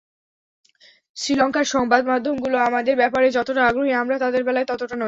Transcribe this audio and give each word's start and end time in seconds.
শ্রীলঙ্কার 1.17 1.65
সংবাদমাধ্যমগুলো 1.73 2.57
আমাদের 2.67 2.95
ব্যাপারে 2.97 3.27
যতটা 3.37 3.61
আগ্রহী, 3.67 3.91
আমরা 4.01 4.15
তাদের 4.23 4.41
বেলায় 4.47 4.67
ততটা 4.67 4.93
নই। 4.93 4.99